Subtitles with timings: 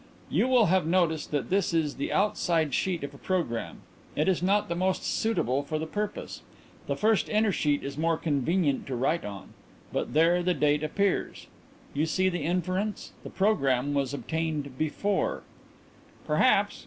[0.31, 3.81] "You will have noticed that this is the outside sheet of a programme.
[4.15, 6.41] It is not the most suitable for the purpose;
[6.87, 9.49] the first inner sheet is more convenient to write on,
[9.93, 11.45] but there the date appears.
[11.93, 13.11] You see the inference?
[13.21, 15.43] The programme was obtained before"
[16.25, 16.79] "Perhaps.